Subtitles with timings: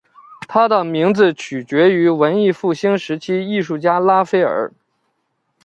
[0.47, 4.71] 他的名字取自于文艺复兴时期艺术家拉斐尔。